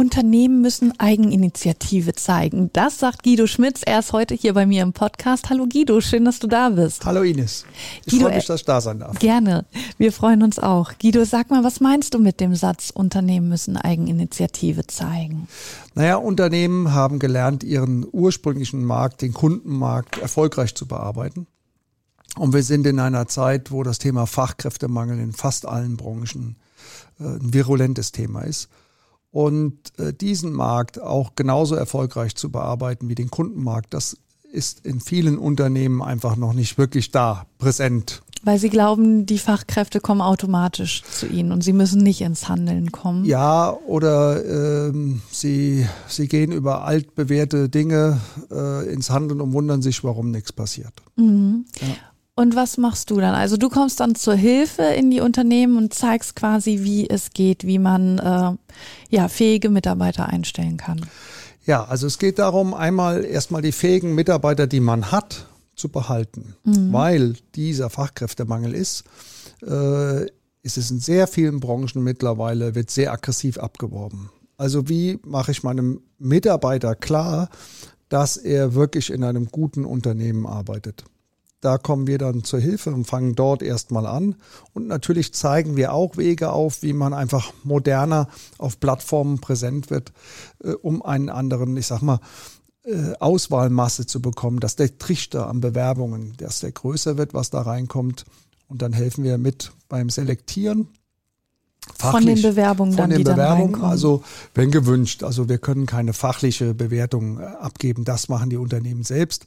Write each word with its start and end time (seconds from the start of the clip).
Unternehmen 0.00 0.62
müssen 0.62 0.98
Eigeninitiative 0.98 2.14
zeigen. 2.14 2.70
Das 2.72 2.98
sagt 2.98 3.22
Guido 3.22 3.46
Schmitz. 3.46 3.82
Er 3.84 3.98
ist 3.98 4.14
heute 4.14 4.34
hier 4.34 4.54
bei 4.54 4.64
mir 4.64 4.82
im 4.82 4.94
Podcast. 4.94 5.50
Hallo 5.50 5.66
Guido, 5.70 6.00
schön, 6.00 6.24
dass 6.24 6.38
du 6.38 6.46
da 6.46 6.70
bist. 6.70 7.04
Hallo 7.04 7.20
Ines. 7.20 7.66
Ich 8.06 8.18
freue 8.18 8.34
mich, 8.34 8.46
dass 8.46 8.60
ich 8.60 8.64
da 8.64 8.80
sein 8.80 9.00
darf. 9.00 9.18
Gerne. 9.18 9.66
Wir 9.98 10.10
freuen 10.10 10.42
uns 10.42 10.58
auch. 10.58 10.92
Guido, 10.98 11.26
sag 11.26 11.50
mal, 11.50 11.64
was 11.64 11.80
meinst 11.80 12.14
du 12.14 12.18
mit 12.18 12.40
dem 12.40 12.54
Satz, 12.54 12.88
Unternehmen 12.88 13.50
müssen 13.50 13.76
Eigeninitiative 13.76 14.86
zeigen? 14.86 15.48
Naja, 15.94 16.16
Unternehmen 16.16 16.94
haben 16.94 17.18
gelernt, 17.18 17.62
ihren 17.62 18.06
ursprünglichen 18.10 18.82
Markt, 18.82 19.20
den 19.20 19.34
Kundenmarkt, 19.34 20.16
erfolgreich 20.16 20.74
zu 20.74 20.88
bearbeiten. 20.88 21.46
Und 22.36 22.54
wir 22.54 22.62
sind 22.62 22.86
in 22.86 23.00
einer 23.00 23.28
Zeit, 23.28 23.70
wo 23.70 23.82
das 23.82 23.98
Thema 23.98 24.24
Fachkräftemangel 24.26 25.18
in 25.18 25.34
fast 25.34 25.66
allen 25.66 25.98
Branchen 25.98 26.56
äh, 27.18 27.24
ein 27.24 27.52
virulentes 27.52 28.12
Thema 28.12 28.44
ist. 28.44 28.70
Und 29.30 29.98
äh, 29.98 30.12
diesen 30.12 30.52
Markt 30.52 31.00
auch 31.00 31.36
genauso 31.36 31.76
erfolgreich 31.76 32.34
zu 32.34 32.50
bearbeiten 32.50 33.08
wie 33.08 33.14
den 33.14 33.30
Kundenmarkt, 33.30 33.94
das 33.94 34.16
ist 34.52 34.84
in 34.84 35.00
vielen 35.00 35.38
Unternehmen 35.38 36.02
einfach 36.02 36.36
noch 36.36 36.52
nicht 36.52 36.78
wirklich 36.78 37.12
da, 37.12 37.46
präsent. 37.58 38.22
Weil 38.42 38.58
sie 38.58 38.70
glauben, 38.70 39.26
die 39.26 39.38
Fachkräfte 39.38 40.00
kommen 40.00 40.22
automatisch 40.22 41.02
zu 41.02 41.26
ihnen 41.26 41.52
und 41.52 41.62
sie 41.62 41.74
müssen 41.74 42.02
nicht 42.02 42.22
ins 42.22 42.48
Handeln 42.48 42.90
kommen. 42.90 43.26
Ja, 43.26 43.70
oder 43.86 44.88
ähm, 44.88 45.20
sie, 45.30 45.86
sie 46.08 46.26
gehen 46.26 46.50
über 46.50 46.84
altbewährte 46.84 47.68
Dinge 47.68 48.18
äh, 48.50 48.90
ins 48.90 49.10
Handeln 49.10 49.42
und 49.42 49.52
wundern 49.52 49.82
sich, 49.82 50.02
warum 50.04 50.30
nichts 50.30 50.52
passiert. 50.52 50.94
Mhm. 51.16 51.66
Ja. 51.80 51.88
Und 52.40 52.56
was 52.56 52.78
machst 52.78 53.10
du 53.10 53.20
dann? 53.20 53.34
Also 53.34 53.58
du 53.58 53.68
kommst 53.68 54.00
dann 54.00 54.14
zur 54.14 54.32
Hilfe 54.32 54.82
in 54.82 55.10
die 55.10 55.20
Unternehmen 55.20 55.76
und 55.76 55.92
zeigst 55.92 56.36
quasi, 56.36 56.78
wie 56.80 57.06
es 57.06 57.32
geht, 57.32 57.66
wie 57.66 57.78
man 57.78 58.18
äh, 58.18 58.52
ja 59.14 59.28
fähige 59.28 59.68
Mitarbeiter 59.68 60.26
einstellen 60.26 60.78
kann. 60.78 61.04
Ja, 61.66 61.84
also 61.84 62.06
es 62.06 62.18
geht 62.18 62.38
darum, 62.38 62.72
einmal 62.72 63.26
erstmal 63.26 63.60
die 63.60 63.72
fähigen 63.72 64.14
Mitarbeiter, 64.14 64.66
die 64.66 64.80
man 64.80 65.12
hat, 65.12 65.48
zu 65.76 65.90
behalten, 65.90 66.54
mhm. 66.64 66.90
weil 66.94 67.34
dieser 67.56 67.90
Fachkräftemangel 67.90 68.74
ist. 68.74 69.04
Äh, 69.60 70.22
ist 70.62 70.78
es 70.78 70.90
in 70.90 70.98
sehr 70.98 71.26
vielen 71.26 71.60
Branchen 71.60 72.02
mittlerweile, 72.02 72.74
wird 72.74 72.90
sehr 72.90 73.12
aggressiv 73.12 73.58
abgeworben. 73.58 74.30
Also 74.56 74.88
wie 74.88 75.18
mache 75.26 75.50
ich 75.50 75.62
meinem 75.62 76.00
Mitarbeiter 76.18 76.94
klar, 76.94 77.50
dass 78.08 78.38
er 78.38 78.74
wirklich 78.74 79.10
in 79.10 79.24
einem 79.24 79.48
guten 79.50 79.84
Unternehmen 79.84 80.46
arbeitet? 80.46 81.04
Da 81.60 81.76
kommen 81.76 82.06
wir 82.06 82.16
dann 82.18 82.42
zur 82.42 82.58
Hilfe 82.58 82.90
und 82.90 83.04
fangen 83.04 83.34
dort 83.34 83.62
erstmal 83.62 84.06
an. 84.06 84.36
Und 84.72 84.86
natürlich 84.86 85.34
zeigen 85.34 85.76
wir 85.76 85.92
auch 85.92 86.16
Wege 86.16 86.52
auf, 86.52 86.82
wie 86.82 86.94
man 86.94 87.12
einfach 87.12 87.52
moderner 87.64 88.28
auf 88.56 88.80
Plattformen 88.80 89.40
präsent 89.40 89.90
wird, 89.90 90.12
äh, 90.64 90.72
um 90.72 91.02
einen 91.02 91.28
anderen, 91.28 91.76
ich 91.76 91.86
sag 91.86 92.00
mal, 92.00 92.20
äh, 92.84 93.12
Auswahlmasse 93.20 94.06
zu 94.06 94.22
bekommen, 94.22 94.60
dass 94.60 94.76
der 94.76 94.96
Trichter 94.96 95.48
an 95.48 95.60
Bewerbungen, 95.60 96.34
dass 96.38 96.60
der 96.60 96.72
größer 96.72 97.18
wird, 97.18 97.34
was 97.34 97.50
da 97.50 97.60
reinkommt. 97.60 98.24
Und 98.68 98.80
dann 98.80 98.92
helfen 98.92 99.24
wir 99.24 99.36
mit 99.36 99.72
beim 99.88 100.08
Selektieren. 100.08 100.88
Fachlich, 101.94 102.12
von 102.12 102.34
den 102.34 102.42
Bewerbungen 102.42 102.92
von 102.92 103.10
dann, 103.10 103.10
den 103.10 103.24
Bewerbungen, 103.24 103.82
also 103.82 104.22
wenn 104.54 104.70
gewünscht. 104.70 105.22
Also 105.22 105.48
wir 105.48 105.58
können 105.58 105.86
keine 105.86 106.12
fachliche 106.12 106.74
Bewertung 106.74 107.40
äh, 107.40 107.44
abgeben, 107.44 108.04
das 108.04 108.28
machen 108.28 108.50
die 108.50 108.56
Unternehmen 108.56 109.02
selbst. 109.02 109.46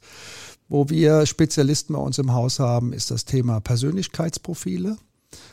Wo 0.68 0.88
wir 0.88 1.26
Spezialisten 1.26 1.94
bei 1.94 2.00
uns 2.00 2.18
im 2.18 2.32
Haus 2.32 2.58
haben, 2.58 2.92
ist 2.92 3.10
das 3.10 3.24
Thema 3.24 3.60
Persönlichkeitsprofile. 3.60 4.96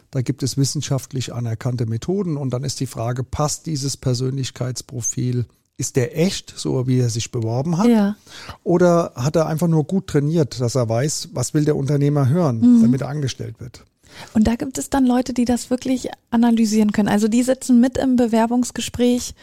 Da 0.09 0.22
gibt 0.22 0.44
es 0.44 0.58
wissenschaftlich 0.58 1.34
anerkannte 1.34 1.86
Methoden 1.86 2.38
und 2.38 2.52
dann 2.52 2.64
ist 2.64 2.80
die 2.80 2.86
Frage, 2.88 3.24
passt 3.24 3.66
dieses 3.66 3.97
Persönlichkeitsprofil, 3.97 5.46
ist 5.78 5.96
der 5.96 6.18
echt, 6.18 6.53
so 6.56 6.86
wie 6.88 7.00
er 7.00 7.09
sich 7.09 7.31
beworben 7.31 7.78
hat? 7.78 7.88
Ja. 7.88 8.16
Oder 8.64 9.14
hat 9.16 9.36
er 9.36 9.47
einfach 9.47 9.68
nur 9.68 9.86
gut 9.86 10.08
trainiert, 10.08 10.59
dass 10.59 10.75
er 10.75 10.88
weiß, 10.88 11.30
was 11.34 11.53
will 11.53 11.66
der 11.66 11.75
Unternehmer 11.75 12.30
hören, 12.30 12.59
mhm. 12.59 12.81
damit 12.84 13.02
er 13.02 13.09
angestellt 13.09 13.59
wird? 13.59 13.84
Und 14.33 14.47
da 14.47 14.55
gibt 14.55 14.77
es 14.77 14.89
dann 14.89 15.05
Leute, 15.05 15.33
die 15.33 15.45
das 15.45 15.69
wirklich 15.69 16.09
analysieren 16.29 16.91
können. 16.91 17.09
Also 17.09 17.27
die 17.27 17.44
sitzen 17.44 17.79
mit 17.79 17.97
im 17.97 18.16
Bewerbungsgespräch, 18.16 19.33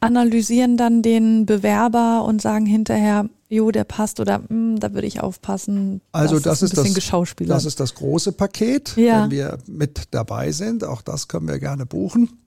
analysieren 0.00 0.76
dann 0.76 1.02
den 1.02 1.46
Bewerber 1.46 2.24
und 2.24 2.40
sagen 2.40 2.66
hinterher, 2.66 3.28
jo, 3.48 3.70
der 3.70 3.84
passt 3.84 4.20
oder 4.20 4.42
hm, 4.48 4.78
da 4.78 4.92
würde 4.94 5.06
ich 5.06 5.20
aufpassen. 5.20 6.00
Also 6.12 6.38
das, 6.38 6.62
ist, 6.62 6.74
ist 6.74 6.78
das, 6.78 7.34
das 7.46 7.64
ist 7.64 7.80
das 7.80 7.94
große 7.94 8.32
Paket, 8.32 8.96
ja. 8.96 9.22
wenn 9.22 9.30
wir 9.30 9.58
mit 9.66 10.08
dabei 10.10 10.52
sind. 10.52 10.84
Auch 10.84 11.02
das 11.02 11.28
können 11.28 11.48
wir 11.48 11.58
gerne 11.58 11.86
buchen. 11.86 12.38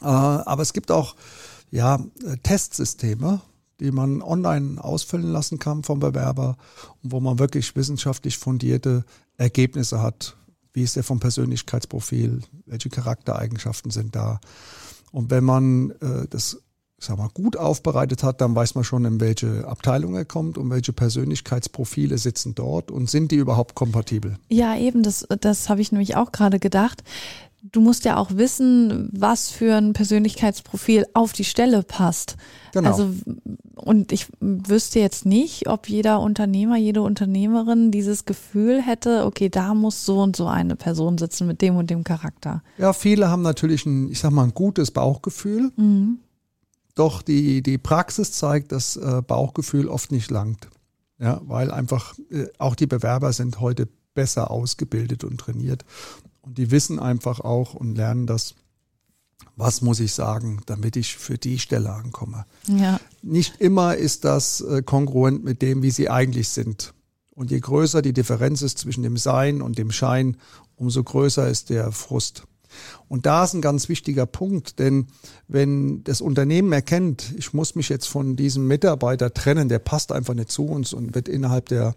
Äh, 0.00 0.06
aber 0.06 0.62
es 0.62 0.72
gibt 0.72 0.90
auch 0.90 1.16
ja 1.70 1.98
Testsysteme, 2.42 3.40
die 3.80 3.90
man 3.90 4.22
online 4.22 4.82
ausfüllen 4.82 5.32
lassen 5.32 5.58
kann 5.58 5.82
vom 5.82 5.98
Bewerber 5.98 6.56
und 7.02 7.12
wo 7.12 7.20
man 7.20 7.38
wirklich 7.38 7.74
wissenschaftlich 7.74 8.38
fundierte 8.38 9.04
Ergebnisse 9.36 10.00
hat. 10.00 10.36
Wie 10.72 10.82
ist 10.82 10.96
der 10.96 11.04
vom 11.04 11.20
Persönlichkeitsprofil? 11.20 12.40
Welche 12.66 12.88
Charaktereigenschaften 12.88 13.90
sind 13.90 14.16
da? 14.16 14.40
Und 15.10 15.30
wenn 15.30 15.44
man 15.44 15.90
äh, 16.00 16.26
das 16.30 16.58
sag 17.04 17.18
mal, 17.18 17.28
gut 17.28 17.56
aufbereitet 17.56 18.22
hat, 18.22 18.40
dann 18.40 18.54
weiß 18.54 18.74
man 18.74 18.84
schon, 18.84 19.04
in 19.04 19.20
welche 19.20 19.66
Abteilung 19.66 20.14
er 20.14 20.24
kommt 20.24 20.58
und 20.58 20.70
welche 20.70 20.92
Persönlichkeitsprofile 20.92 22.16
sitzen 22.18 22.54
dort 22.54 22.90
und 22.90 23.10
sind 23.10 23.32
die 23.32 23.36
überhaupt 23.36 23.74
kompatibel. 23.74 24.36
Ja, 24.48 24.76
eben, 24.76 25.02
das, 25.02 25.26
das 25.40 25.68
habe 25.68 25.80
ich 25.80 25.92
nämlich 25.92 26.16
auch 26.16 26.32
gerade 26.32 26.58
gedacht. 26.58 27.02
Du 27.64 27.80
musst 27.80 28.04
ja 28.04 28.16
auch 28.16 28.30
wissen, 28.34 29.08
was 29.12 29.50
für 29.50 29.76
ein 29.76 29.92
Persönlichkeitsprofil 29.92 31.06
auf 31.14 31.32
die 31.32 31.44
Stelle 31.44 31.84
passt. 31.84 32.36
Genau. 32.72 32.90
Also, 32.90 33.14
und 33.76 34.10
ich 34.10 34.26
wüsste 34.40 34.98
jetzt 34.98 35.26
nicht, 35.26 35.68
ob 35.68 35.88
jeder 35.88 36.20
Unternehmer, 36.20 36.76
jede 36.76 37.02
Unternehmerin 37.02 37.92
dieses 37.92 38.24
Gefühl 38.24 38.82
hätte, 38.82 39.24
okay, 39.26 39.48
da 39.48 39.74
muss 39.74 40.04
so 40.04 40.20
und 40.20 40.34
so 40.34 40.48
eine 40.48 40.74
Person 40.74 41.18
sitzen 41.18 41.46
mit 41.46 41.62
dem 41.62 41.76
und 41.76 41.88
dem 41.88 42.02
Charakter. 42.02 42.64
Ja, 42.78 42.92
viele 42.92 43.30
haben 43.30 43.42
natürlich 43.42 43.86
ein, 43.86 44.10
ich 44.10 44.18
sag 44.18 44.32
mal, 44.32 44.44
ein 44.44 44.54
gutes 44.54 44.90
Bauchgefühl. 44.90 45.70
Mhm. 45.76 46.18
Doch 46.96 47.22
die, 47.22 47.62
die 47.62 47.78
Praxis 47.78 48.32
zeigt, 48.32 48.72
dass 48.72 48.96
äh, 48.96 49.22
Bauchgefühl 49.24 49.88
oft 49.88 50.10
nicht 50.10 50.30
langt. 50.30 50.68
Ja, 51.18 51.40
weil 51.44 51.70
einfach 51.70 52.14
äh, 52.30 52.46
auch 52.58 52.74
die 52.74 52.88
Bewerber 52.88 53.32
sind 53.32 53.60
heute 53.60 53.88
besser 54.14 54.50
ausgebildet 54.50 55.24
und 55.24 55.38
trainiert. 55.38 55.84
Und 56.42 56.58
die 56.58 56.70
wissen 56.70 56.98
einfach 56.98 57.40
auch 57.40 57.74
und 57.74 57.94
lernen 57.96 58.26
das, 58.26 58.54
was 59.56 59.80
muss 59.80 60.00
ich 60.00 60.12
sagen, 60.12 60.60
damit 60.66 60.96
ich 60.96 61.16
für 61.16 61.38
die 61.38 61.58
Stelle 61.58 61.92
ankomme. 61.92 62.46
Ja. 62.66 63.00
Nicht 63.22 63.60
immer 63.60 63.96
ist 63.96 64.24
das 64.24 64.60
äh, 64.60 64.82
kongruent 64.82 65.44
mit 65.44 65.62
dem, 65.62 65.82
wie 65.82 65.90
sie 65.90 66.10
eigentlich 66.10 66.48
sind. 66.48 66.94
Und 67.34 67.50
je 67.50 67.60
größer 67.60 68.02
die 68.02 68.12
Differenz 68.12 68.62
ist 68.62 68.78
zwischen 68.78 69.02
dem 69.02 69.16
Sein 69.16 69.62
und 69.62 69.78
dem 69.78 69.90
Schein, 69.90 70.36
umso 70.76 71.02
größer 71.02 71.48
ist 71.48 71.70
der 71.70 71.92
Frust. 71.92 72.44
Und 73.08 73.26
da 73.26 73.44
ist 73.44 73.54
ein 73.54 73.60
ganz 73.60 73.88
wichtiger 73.88 74.26
Punkt, 74.26 74.78
denn 74.78 75.06
wenn 75.46 76.02
das 76.04 76.20
Unternehmen 76.20 76.72
erkennt, 76.72 77.34
ich 77.36 77.52
muss 77.52 77.74
mich 77.74 77.88
jetzt 77.88 78.06
von 78.06 78.36
diesem 78.36 78.66
Mitarbeiter 78.66 79.32
trennen, 79.32 79.68
der 79.68 79.78
passt 79.78 80.12
einfach 80.12 80.34
nicht 80.34 80.50
zu 80.50 80.64
uns 80.64 80.92
und 80.92 81.14
wird 81.14 81.28
innerhalb 81.28 81.68
der 81.68 81.94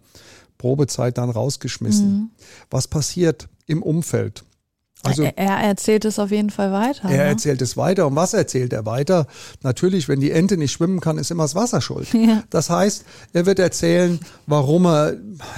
Probezeit 0.57 1.17
dann 1.17 1.29
rausgeschmissen. 1.29 2.13
Mhm. 2.13 2.29
Was 2.69 2.87
passiert 2.87 3.47
im 3.65 3.83
Umfeld? 3.83 4.43
Also, 5.03 5.23
er, 5.23 5.37
er 5.37 5.57
erzählt 5.57 6.05
es 6.05 6.19
auf 6.19 6.31
jeden 6.31 6.49
Fall 6.49 6.71
weiter. 6.71 7.03
Er 7.03 7.17
ne? 7.17 7.23
erzählt 7.23 7.61
es 7.61 7.77
weiter. 7.77 8.07
Und 8.07 8.15
was 8.15 8.33
erzählt 8.33 8.73
er 8.73 8.85
weiter? 8.85 9.27
Natürlich, 9.61 10.07
wenn 10.07 10.19
die 10.19 10.31
Ente 10.31 10.57
nicht 10.57 10.71
schwimmen 10.71 10.99
kann, 10.99 11.17
ist 11.17 11.31
immer 11.31 11.43
das 11.43 11.55
Wasser 11.55 11.81
schuld. 11.81 12.07
Ja. 12.25 12.43
Das 12.49 12.71
heißt, 12.71 13.05
er 13.33 13.45
wird 13.45 13.59
erzählen, 13.59 14.19
warum 14.47 14.87
er 14.87 15.15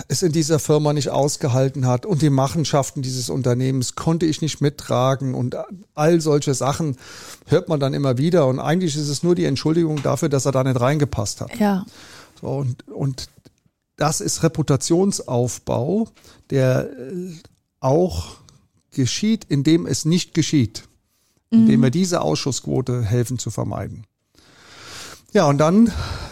es 0.10 0.22
in 0.22 0.34
dieser 0.34 0.60
Firma 0.60 0.92
nicht 0.92 1.10
ausgehalten 1.10 1.88
hat 1.88 2.06
und 2.06 2.22
die 2.22 2.30
Machenschaften 2.30 3.02
dieses 3.02 3.30
Unternehmens 3.30 3.96
konnte 3.96 4.26
ich 4.26 4.42
nicht 4.42 4.60
mittragen 4.60 5.34
und 5.34 5.56
all 5.94 6.20
solche 6.20 6.54
Sachen 6.56 6.98
hört 7.46 7.70
man 7.70 7.80
dann 7.80 7.94
immer 7.94 8.18
wieder. 8.18 8.48
Und 8.48 8.60
eigentlich 8.60 8.98
ist 8.98 9.08
es 9.08 9.24
nur 9.24 9.34
die 9.34 9.46
Entschuldigung 9.46 10.02
dafür, 10.04 10.28
dass 10.28 10.46
er 10.46 10.52
da 10.52 10.64
nicht 10.64 10.82
reingepasst 10.82 11.40
hat. 11.40 11.58
Ja. 11.58 11.86
So, 12.42 12.48
und, 12.48 12.86
und 12.90 13.30
das 13.96 14.20
ist 14.20 14.44
Reputationsaufbau, 14.44 16.10
der 16.50 16.90
äh, 16.90 17.32
auch 17.88 18.36
geschieht, 18.92 19.46
indem 19.48 19.86
es 19.86 20.06
nicht 20.06 20.34
geschieht. 20.34 20.84
Indem 21.50 21.82
wir 21.82 21.92
diese 21.92 22.20
Ausschussquote 22.22 23.04
helfen 23.04 23.40
zu 23.40 23.52
vermeiden. 23.52 24.06
Ja, 25.32 25.46
und 25.46 25.60
dann 25.60 25.92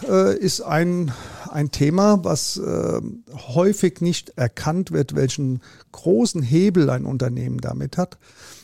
äh, 0.10 0.38
ist 0.38 0.60
ein, 0.60 1.13
ein 1.50 1.72
Thema, 1.72 2.24
was 2.25 2.57
äh, 2.57 3.02
häufig 3.34 4.02
nicht 4.02 4.31
erkannt 4.36 4.92
wird, 4.92 5.16
welchen 5.16 5.62
großen 5.94 6.42
Hebel 6.42 6.90
ein 6.90 7.06
Unternehmen 7.06 7.60
damit 7.60 7.98
hat, 7.98 8.18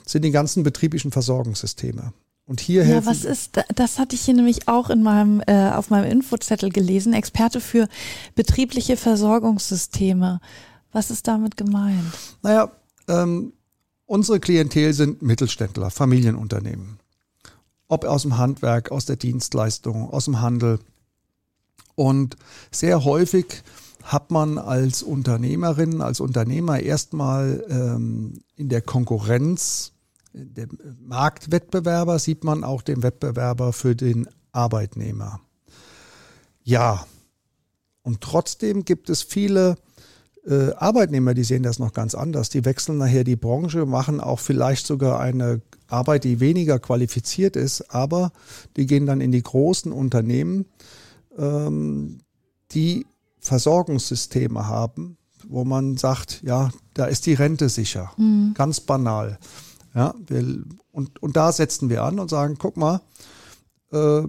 sind 0.06 0.26
die 0.26 0.32
ganzen 0.32 0.64
betrieblichen 0.64 1.12
Versorgungssysteme. 1.12 2.12
Und 2.46 2.60
hier 2.60 2.86
ja, 2.86 3.06
was 3.06 3.24
ist, 3.24 3.52
das 3.76 3.98
hatte 3.98 4.16
ich 4.16 4.22
hier 4.24 4.34
nämlich 4.34 4.68
auch 4.68 4.90
in 4.90 5.04
meinem, 5.04 5.42
äh, 5.48 5.70
auf 5.70 5.90
meinem 5.90 6.12
Infozettel 6.12 6.70
gelesen, 6.70 7.14
Experte 7.14 7.62
für 7.62 7.88
betriebliche 8.36 8.98
Versorgungssysteme. 8.98 10.42
Was 10.92 11.12
ist 11.12 11.28
damit 11.28 11.56
gemeint? 11.56 12.04
Naja, 12.42 12.72
ähm, 13.12 13.54
unsere 14.06 14.40
Klientel 14.40 14.94
sind 14.94 15.22
Mittelständler, 15.22 15.90
Familienunternehmen. 15.90 17.00
Ob 17.88 18.06
aus 18.06 18.22
dem 18.22 18.38
Handwerk, 18.38 18.92
aus 18.92 19.06
der 19.06 19.18
Dienstleistung, 19.18 20.10
aus 20.10 20.26
dem 20.26 20.40
Handel. 20.40 20.80
Und 21.96 22.38
sehr 22.72 23.04
häufig 23.04 23.64
hat 24.04 24.32
man 24.32 24.58
als 24.58 25.04
Unternehmerin, 25.04 26.02
als 26.02 26.20
Unternehmer 26.20 26.80
erstmal 26.80 27.64
ähm, 27.70 28.42
in 28.56 28.70
der 28.70 28.82
Konkurrenz, 28.82 29.92
dem 30.34 30.70
Marktwettbewerber, 31.02 32.18
sieht 32.18 32.44
man 32.46 32.64
auch 32.64 32.82
den 32.82 33.04
Wettbewerber 33.04 33.74
für 33.74 33.96
den 33.96 34.28
Arbeitnehmer. 34.54 35.42
Ja, 36.64 37.06
und 38.02 38.22
trotzdem 38.22 38.86
gibt 38.86 39.10
es 39.10 39.22
viele 39.22 39.76
äh, 40.46 40.72
Arbeitnehmer, 40.74 41.34
die 41.34 41.44
sehen 41.44 41.64
das 41.64 41.80
noch 41.80 41.94
ganz 41.94 42.16
anders. 42.16 42.50
Die 42.50 42.66
wechseln 42.66 42.98
nachher 42.98 43.24
die 43.24 43.36
Branche, 43.36 43.86
machen 43.86 44.20
auch 44.20 44.40
vielleicht 44.40 44.88
sogar 44.88 45.20
eine 45.20 45.62
Arbeit, 45.88 46.24
die 46.24 46.40
weniger 46.40 46.80
qualifiziert 46.80 47.56
ist, 47.56 47.94
aber 47.94 48.32
die 48.78 48.86
gehen 48.86 49.06
dann 49.06 49.22
in 49.22 49.32
die 49.32 49.44
großen 49.44 49.92
Unternehmen 49.92 50.66
ähm, 51.38 52.22
die 52.72 53.06
Versorgungssysteme 53.40 54.68
haben, 54.68 55.18
wo 55.48 55.64
man 55.64 55.98
sagt, 55.98 56.42
ja, 56.44 56.72
da 56.94 57.06
ist 57.06 57.26
die 57.26 57.34
Rente 57.34 57.70
sicher. 57.70 58.12
Mhm. 58.18 58.54
Ganz 58.56 58.80
banal. 58.80 59.38
Ja, 59.94 60.14
wir, 60.28 60.64
und, 60.92 61.22
und 61.22 61.36
da 61.36 61.52
setzen 61.52 61.90
wir 61.90 62.04
an 62.04 62.20
und 62.20 62.30
sagen, 62.30 62.56
guck 62.58 62.78
mal, 62.78 63.02
äh, 63.92 64.24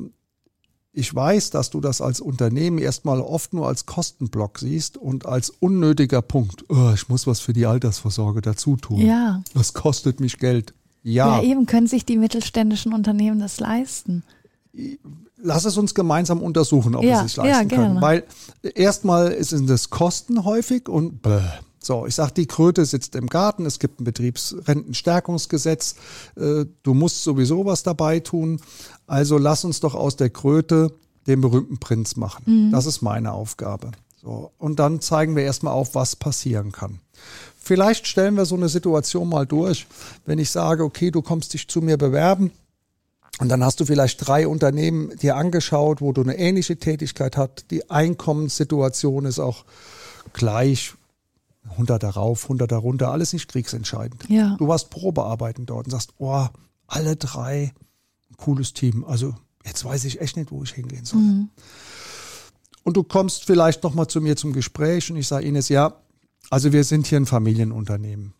ich 0.92 1.14
weiß, 1.14 1.50
dass 1.50 1.70
du 1.70 1.80
das 1.80 2.00
als 2.00 2.20
Unternehmen 2.20 2.78
erstmal 2.78 3.20
oft 3.20 3.54
nur 3.54 3.66
als 3.66 3.86
Kostenblock 3.86 4.58
siehst 4.58 4.98
und 4.98 5.26
als 5.26 5.50
unnötiger 5.50 6.20
Punkt. 6.22 6.64
Oh, 6.68 6.92
ich 6.94 7.08
muss 7.08 7.26
was 7.26 7.40
für 7.40 7.52
die 7.52 7.66
Altersvorsorge 7.66 8.42
dazu 8.42 8.76
tun. 8.76 9.00
Ja. 9.00 9.42
Das 9.54 9.72
kostet 9.72 10.20
mich 10.20 10.38
Geld. 10.38 10.74
Ja. 11.02 11.40
Ja, 11.40 11.42
eben 11.42 11.66
können 11.66 11.86
sich 11.86 12.04
die 12.04 12.16
mittelständischen 12.16 12.92
Unternehmen 12.92 13.40
das 13.40 13.58
leisten 13.58 14.22
lass 15.42 15.64
es 15.64 15.76
uns 15.76 15.94
gemeinsam 15.94 16.40
untersuchen, 16.40 16.94
ob 16.94 17.04
ja, 17.04 17.16
es 17.16 17.22
sich 17.22 17.36
leisten 17.36 17.52
ja, 17.52 17.64
gerne. 17.64 17.84
können. 17.86 18.00
Weil 18.00 18.24
erstmal 18.74 19.42
sind 19.42 19.68
es 19.68 19.90
Kosten 19.90 20.44
häufig 20.44 20.88
und 20.88 21.22
bläh. 21.22 21.40
So, 21.84 22.06
ich 22.06 22.14
sage, 22.14 22.32
die 22.34 22.46
Kröte 22.46 22.84
sitzt 22.84 23.16
im 23.16 23.26
Garten, 23.26 23.66
es 23.66 23.78
gibt 23.78 24.00
ein 24.00 24.04
Betriebsrentenstärkungsgesetz, 24.04 25.96
äh, 26.36 26.64
du 26.82 26.94
musst 26.94 27.24
sowieso 27.24 27.64
was 27.64 27.82
dabei 27.82 28.20
tun. 28.20 28.60
Also 29.06 29.38
lass 29.38 29.64
uns 29.64 29.80
doch 29.80 29.94
aus 29.94 30.16
der 30.16 30.30
Kröte 30.30 30.92
den 31.26 31.40
berühmten 31.40 31.78
Prinz 31.78 32.16
machen. 32.16 32.42
Mhm. 32.46 32.72
Das 32.72 32.86
ist 32.86 33.02
meine 33.02 33.32
Aufgabe. 33.32 33.90
So, 34.22 34.52
und 34.58 34.78
dann 34.78 35.00
zeigen 35.00 35.34
wir 35.34 35.42
erstmal 35.42 35.74
auf, 35.74 35.94
was 35.94 36.14
passieren 36.16 36.70
kann. 36.70 37.00
Vielleicht 37.58 38.06
stellen 38.06 38.36
wir 38.36 38.44
so 38.44 38.56
eine 38.56 38.68
Situation 38.68 39.28
mal 39.28 39.46
durch, 39.46 39.86
wenn 40.26 40.38
ich 40.38 40.50
sage, 40.50 40.84
okay, 40.84 41.10
du 41.10 41.22
kommst 41.22 41.54
dich 41.54 41.68
zu 41.68 41.80
mir 41.80 41.96
bewerben, 41.96 42.52
und 43.38 43.48
dann 43.48 43.64
hast 43.64 43.80
du 43.80 43.86
vielleicht 43.86 44.26
drei 44.26 44.46
Unternehmen 44.46 45.16
dir 45.16 45.36
angeschaut, 45.36 46.00
wo 46.00 46.12
du 46.12 46.22
eine 46.22 46.38
ähnliche 46.38 46.76
Tätigkeit 46.76 47.36
hast. 47.36 47.70
Die 47.70 47.90
Einkommenssituation 47.90 49.24
ist 49.24 49.38
auch 49.38 49.64
gleich. 50.32 50.94
100 51.70 52.02
darauf, 52.02 52.44
100 52.44 52.70
darunter, 52.70 53.10
alles 53.10 53.32
nicht 53.32 53.48
kriegsentscheidend. 53.48 54.28
Ja. 54.28 54.56
Du 54.58 54.68
warst 54.68 54.90
Probearbeiten 54.90 55.66
dort 55.66 55.86
und 55.86 55.92
sagst, 55.92 56.14
oh, 56.18 56.46
alle 56.86 57.16
drei, 57.16 57.72
cooles 58.36 58.72
Team. 58.72 59.04
Also 59.04 59.34
jetzt 59.64 59.84
weiß 59.84 60.04
ich 60.04 60.20
echt 60.20 60.36
nicht, 60.36 60.50
wo 60.50 60.62
ich 60.62 60.72
hingehen 60.72 61.04
soll. 61.04 61.20
Mhm. 61.20 61.50
Und 62.84 62.96
du 62.96 63.04
kommst 63.04 63.44
vielleicht 63.44 63.84
nochmal 63.84 64.08
zu 64.08 64.20
mir 64.20 64.36
zum 64.36 64.52
Gespräch 64.52 65.10
und 65.10 65.16
ich 65.16 65.28
sage 65.28 65.46
Ines, 65.46 65.68
ja, 65.68 65.94
also 66.50 66.72
wir 66.72 66.84
sind 66.84 67.06
hier 67.06 67.20
ein 67.20 67.26
Familienunternehmen. 67.26 68.34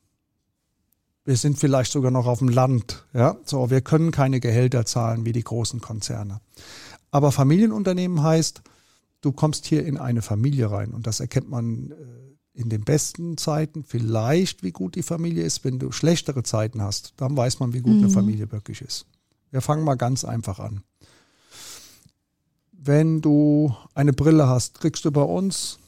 Wir 1.24 1.36
sind 1.36 1.56
vielleicht 1.58 1.92
sogar 1.92 2.10
noch 2.10 2.26
auf 2.26 2.40
dem 2.40 2.48
Land. 2.48 3.06
Ja, 3.14 3.36
so, 3.44 3.70
wir 3.70 3.80
können 3.80 4.10
keine 4.10 4.40
Gehälter 4.40 4.84
zahlen 4.84 5.24
wie 5.24 5.32
die 5.32 5.44
großen 5.44 5.80
Konzerne. 5.80 6.40
Aber 7.12 7.30
Familienunternehmen 7.30 8.22
heißt, 8.22 8.62
du 9.20 9.30
kommst 9.30 9.66
hier 9.66 9.86
in 9.86 9.98
eine 9.98 10.22
Familie 10.22 10.70
rein 10.72 10.92
und 10.92 11.06
das 11.06 11.20
erkennt 11.20 11.48
man 11.48 11.92
äh, 11.92 11.94
in 12.54 12.68
den 12.68 12.84
besten 12.84 13.36
Zeiten 13.38 13.84
vielleicht, 13.84 14.62
wie 14.62 14.72
gut 14.72 14.94
die 14.94 15.02
Familie 15.02 15.44
ist. 15.44 15.64
Wenn 15.64 15.78
du 15.78 15.90
schlechtere 15.90 16.42
Zeiten 16.42 16.82
hast, 16.82 17.14
dann 17.16 17.36
weiß 17.36 17.60
man, 17.60 17.72
wie 17.72 17.80
gut 17.80 17.94
mhm. 17.94 18.04
eine 18.04 18.10
Familie 18.10 18.52
wirklich 18.52 18.82
ist. 18.82 19.06
Wir 19.50 19.60
fangen 19.60 19.84
mal 19.84 19.96
ganz 19.96 20.24
einfach 20.24 20.58
an. 20.58 20.82
Wenn 22.72 23.20
du 23.20 23.74
eine 23.94 24.12
Brille 24.12 24.48
hast, 24.48 24.80
kriegst 24.80 25.04
du 25.04 25.12
bei 25.12 25.22
uns 25.22 25.78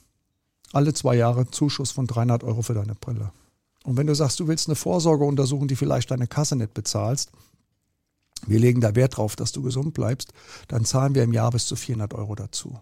alle 0.72 0.94
zwei 0.94 1.16
Jahre 1.16 1.50
Zuschuss 1.50 1.90
von 1.90 2.06
300 2.06 2.44
Euro 2.44 2.62
für 2.62 2.74
deine 2.74 2.94
Brille. 2.94 3.32
Und 3.84 3.96
wenn 3.96 4.06
du 4.06 4.14
sagst, 4.14 4.40
du 4.40 4.48
willst 4.48 4.68
eine 4.68 4.76
Vorsorge 4.76 5.24
untersuchen, 5.24 5.68
die 5.68 5.76
vielleicht 5.76 6.10
deine 6.10 6.26
Kasse 6.26 6.56
nicht 6.56 6.72
bezahlst, 6.72 7.30
wir 8.46 8.58
legen 8.58 8.80
da 8.80 8.94
Wert 8.94 9.16
drauf, 9.16 9.36
dass 9.36 9.52
du 9.52 9.62
gesund 9.62 9.94
bleibst, 9.94 10.32
dann 10.68 10.84
zahlen 10.84 11.14
wir 11.14 11.22
im 11.22 11.32
Jahr 11.32 11.50
bis 11.50 11.66
zu 11.66 11.76
400 11.76 12.14
Euro 12.14 12.34
dazu. 12.34 12.78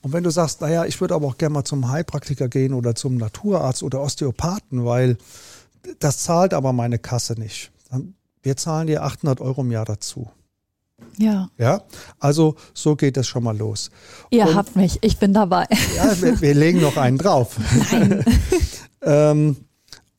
Und 0.00 0.12
wenn 0.12 0.24
du 0.24 0.30
sagst, 0.30 0.60
naja, 0.60 0.84
ich 0.84 1.00
würde 1.00 1.14
aber 1.14 1.26
auch 1.26 1.38
gerne 1.38 1.54
mal 1.54 1.64
zum 1.64 1.88
Heilpraktiker 1.88 2.48
gehen 2.48 2.74
oder 2.74 2.94
zum 2.94 3.16
Naturarzt 3.16 3.82
oder 3.82 4.00
Osteopathen, 4.00 4.84
weil 4.84 5.16
das 5.98 6.18
zahlt 6.18 6.54
aber 6.54 6.72
meine 6.72 6.98
Kasse 6.98 7.34
nicht. 7.34 7.72
Wir 8.42 8.56
zahlen 8.56 8.86
dir 8.86 9.04
800 9.04 9.40
Euro 9.40 9.62
im 9.62 9.70
Jahr 9.70 9.84
dazu. 9.84 10.30
Ja. 11.18 11.48
Ja, 11.58 11.82
also 12.18 12.56
so 12.74 12.96
geht 12.96 13.16
es 13.16 13.26
schon 13.26 13.44
mal 13.44 13.56
los. 13.56 13.90
Ihr 14.30 14.46
Und, 14.46 14.54
habt 14.54 14.76
mich, 14.76 14.98
ich 15.02 15.18
bin 15.18 15.32
dabei. 15.32 15.66
Ja, 15.96 16.20
wir, 16.20 16.40
wir 16.40 16.54
legen 16.54 16.80
noch 16.80 16.96
einen 16.96 17.18
drauf. 17.18 17.56
Nein. 17.90 18.24
ähm, 19.02 19.56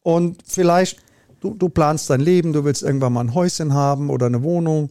und 0.01 0.43
vielleicht, 0.45 0.97
du, 1.39 1.53
du 1.55 1.69
planst 1.69 2.09
dein 2.09 2.19
Leben, 2.21 2.53
du 2.53 2.63
willst 2.63 2.83
irgendwann 2.83 3.13
mal 3.13 3.21
ein 3.21 3.33
Häuschen 3.33 3.73
haben 3.73 4.09
oder 4.09 4.27
eine 4.27 4.43
Wohnung. 4.43 4.89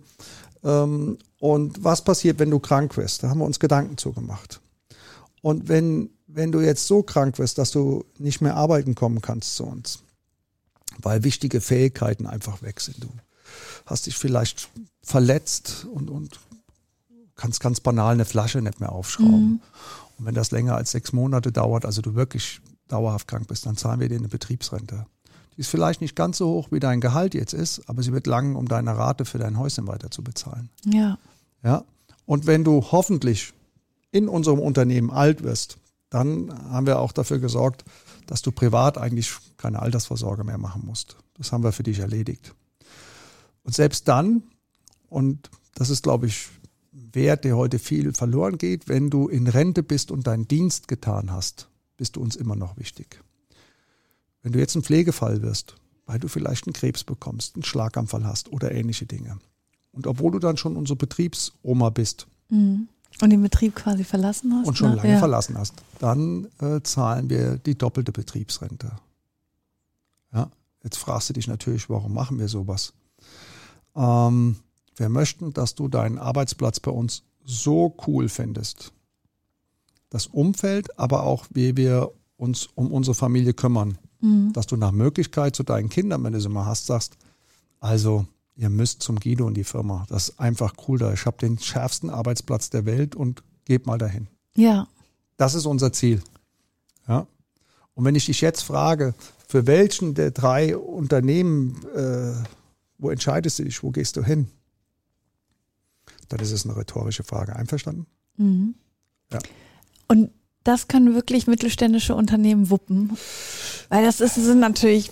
Ähm, 0.65 1.19
und 1.39 1.83
was 1.85 2.05
passiert, 2.05 2.39
wenn 2.39 2.51
du 2.51 2.59
krank 2.59 2.97
wirst? 2.97 3.23
Da 3.23 3.29
haben 3.29 3.39
wir 3.39 3.45
uns 3.45 3.61
Gedanken 3.61 3.99
zugemacht. 3.99 4.61
Und 5.41 5.69
wenn, 5.69 6.11
wenn 6.27 6.53
du 6.53 6.61
jetzt 6.61 6.87
so 6.87 7.03
krank 7.03 7.39
wirst, 7.39 7.59
dass 7.59 7.73
du 7.73 8.05
nicht 8.19 8.41
mehr 8.41 8.57
arbeiten 8.57 8.95
kommen 8.95 9.21
kannst 9.21 9.57
zu 9.57 9.65
uns, 9.65 10.01
weil 11.01 11.25
wichtige 11.25 11.61
Fähigkeiten 11.61 12.27
einfach 12.27 12.63
weg 12.63 12.81
sind. 12.81 13.03
Du 13.03 13.09
hast 13.87 14.07
dich 14.07 14.17
vielleicht 14.17 14.69
verletzt 15.03 15.87
und, 15.93 16.11
und 16.11 16.39
kannst 17.35 17.61
ganz 17.61 17.81
banal 17.81 18.15
eine 18.15 18.25
Flasche 18.25 18.63
nicht 18.63 18.81
mehr 18.81 18.93
aufschrauben. 18.93 19.53
Mhm. 19.55 19.61
Und 20.19 20.27
wenn 20.27 20.35
das 20.35 20.51
länger 20.51 20.77
als 20.77 20.93
sechs 20.93 21.13
Monate 21.13 21.51
dauert, 21.51 21.85
also 21.85 22.03
du 22.03 22.15
wirklich 22.15 22.61
dauerhaft 22.89 23.27
krank 23.27 23.49
bist, 23.49 23.67
dann 23.67 23.77
zahlen 23.77 24.01
wir 24.01 24.09
dir 24.09 24.19
eine 24.19 24.29
Betriebsrente. 24.29 25.07
Die 25.57 25.61
ist 25.61 25.69
vielleicht 25.69 26.01
nicht 26.01 26.17
ganz 26.17 26.39
so 26.39 26.49
hoch, 26.49 26.69
wie 26.71 26.81
dein 26.81 27.01
Gehalt 27.01 27.35
jetzt 27.35 27.53
ist, 27.53 27.89
aber 27.89 28.03
sie 28.03 28.13
wird 28.13 28.27
lang, 28.27 28.57
um 28.57 28.69
deine 28.69 28.97
Rate 28.97 29.25
für 29.25 29.39
dein 29.39 29.59
Häuschen 29.59 29.87
weiter 29.87 30.11
zu 30.11 30.23
bezahlen. 30.25 30.71
Ja. 30.85 31.19
Ja. 31.63 31.85
Und 32.25 32.47
wenn 32.47 32.65
du 32.65 32.83
hoffentlich 32.91 33.53
in 34.11 34.29
unserem 34.29 34.59
Unternehmen 34.59 35.11
alt 35.11 35.43
wirst, 35.43 35.79
dann 36.11 36.53
haben 36.71 36.87
wir 36.87 36.99
auch 36.99 37.13
dafür 37.13 37.39
gesorgt, 37.39 37.85
dass 38.27 38.43
du 38.43 38.53
privat 38.53 38.99
eigentlich 38.99 39.33
keine 39.57 39.81
Altersvorsorge 39.81 40.45
mehr 40.45 40.59
machen 40.59 40.83
musst. 40.85 41.17
Das 41.35 41.53
haben 41.53 41.65
wir 41.65 41.73
für 41.73 41.83
dich 41.83 41.99
erledigt. 41.99 42.55
Und 43.65 43.75
selbst 43.75 44.09
dann, 44.09 44.43
und 45.09 45.51
das 45.75 45.91
ist, 45.91 46.03
glaube 46.03 46.27
ich, 46.27 46.49
Wert, 46.93 47.45
der 47.45 47.57
heute 47.57 47.79
viel 47.79 48.13
verloren 48.13 48.59
geht, 48.59 48.89
wenn 48.89 49.11
du 49.11 49.29
in 49.29 49.47
Rente 49.47 49.83
bist 49.83 50.11
und 50.11 50.27
deinen 50.27 50.49
Dienst 50.49 50.89
getan 50.89 51.31
hast, 51.31 51.69
bist 51.97 52.17
du 52.17 52.21
uns 52.21 52.37
immer 52.37 52.57
noch 52.57 52.77
wichtig. 52.77 53.23
Wenn 54.43 54.53
du 54.53 54.59
jetzt 54.59 54.75
ein 54.75 54.83
Pflegefall 54.83 55.43
wirst, 55.43 55.77
weil 56.07 56.19
du 56.19 56.29
vielleicht 56.29 56.67
einen 56.67 56.75
Krebs 56.75 57.05
bekommst, 57.05 57.55
einen 57.55 57.65
Schlaganfall 57.65 58.25
hast 58.25 58.53
oder 58.53 58.73
ähnliche 58.73 59.07
Dinge. 59.07 59.39
Und 59.93 60.07
obwohl 60.07 60.33
du 60.33 60.39
dann 60.39 60.57
schon 60.57 60.77
unsere 60.77 60.97
Betriebsoma 60.97 61.91
bist. 61.91 62.27
Mhm. 62.49 62.89
Und 63.21 63.31
den 63.31 63.43
Betrieb 63.43 63.75
quasi 63.75 64.05
verlassen 64.05 64.55
hast. 64.55 64.67
Und 64.67 64.79
schon 64.79 64.91
ne? 64.91 64.97
lange 64.97 65.13
ja. 65.13 65.19
verlassen 65.19 65.57
hast, 65.59 65.75
dann 65.99 66.49
äh, 66.61 66.81
zahlen 66.83 67.29
wir 67.29 67.59
die 67.59 67.77
doppelte 67.77 68.11
Betriebsrente. 68.11 68.93
Ja, 70.33 70.51
jetzt 70.83 70.97
fragst 70.97 71.29
du 71.29 71.35
dich 71.35 71.47
natürlich, 71.47 71.91
warum 71.91 72.15
machen 72.15 72.39
wir 72.39 72.49
sowas? 72.49 72.95
Ähm, 73.95 74.57
wir 74.97 75.09
möchten, 75.09 75.53
dass 75.53 75.75
du 75.75 75.89
deinen 75.89 76.19
Arbeitsplatz 76.19 76.81
bei 76.81 76.91
uns 76.91 77.23
so 77.45 77.95
cool 78.07 78.29
findest, 78.29 78.93
das 80.11 80.27
Umfeld, 80.27 80.99
aber 80.99 81.25
auch 81.25 81.47
wie 81.53 81.77
wir 81.77 82.13
uns 82.37 82.69
um 82.75 82.91
unsere 82.93 83.15
Familie 83.15 83.53
kümmern. 83.53 83.99
Mhm. 84.23 84.53
Dass 84.55 84.67
du 84.67 84.77
nach 84.77 84.93
Möglichkeit 84.93 85.55
zu 85.55 85.63
deinen 85.63 85.91
Kindern, 85.91 86.25
wenn 86.25 86.33
du 86.33 86.41
sie 86.41 86.49
mal 86.49 86.65
hast, 86.65 86.87
sagst, 86.87 87.19
also 87.81 88.27
ihr 88.57 88.71
müsst 88.71 89.03
zum 89.03 89.19
Guido 89.19 89.47
in 89.49 89.55
die 89.55 89.65
Firma. 89.65 90.07
Das 90.09 90.31
ist 90.31 90.41
einfach 90.41 90.75
cool 90.89 90.99
da. 90.99 91.13
Ich 91.13 91.27
habe 91.27 91.37
den 91.37 91.59
schärfsten 91.59 92.09
Arbeitsplatz 92.09 92.71
der 92.71 92.87
Welt 92.87 93.15
und 93.15 93.43
geht 93.65 93.87
mal 93.87 93.99
dahin. 93.99 94.29
Ja. 94.55 94.87
Das 95.37 95.55
ist 95.55 95.67
unser 95.67 95.93
Ziel. 95.93 96.23
Ja. 97.09 97.27
Und 97.95 98.05
wenn 98.05 98.15
ich 98.15 98.27
dich 98.27 98.41
jetzt 98.41 98.63
frage, 98.63 99.15
für 99.49 99.67
welchen 99.67 100.15
der 100.15 100.31
drei 100.31 100.77
Unternehmen, 100.77 101.85
äh, 101.95 102.35
wo 102.99 103.11
entscheidest 103.11 103.59
du 103.59 103.65
dich, 103.65 103.83
wo 103.83 103.91
gehst 103.91 104.17
du 104.17 104.25
hin? 104.25 104.49
Dann 106.29 106.41
ist 106.41 106.53
es 106.53 106.65
eine 106.65 106.77
rhetorische 106.77 107.25
Frage. 107.25 107.57
Einverstanden? 107.57 108.07
Mhm. 108.37 108.75
Ja. 109.31 109.41
Und 110.09 110.31
das 110.65 110.89
können 110.89 111.15
wirklich 111.15 111.47
mittelständische 111.47 112.15
Unternehmen 112.15 112.71
wuppen. 112.71 113.17
Weil 113.89 114.05
das 114.05 114.21
ist, 114.21 114.35
sind 114.37 114.61
natürlich 114.61 115.11